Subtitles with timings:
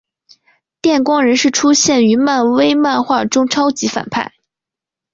[0.81, 4.33] 电光人是出现于漫威漫画中超级反派。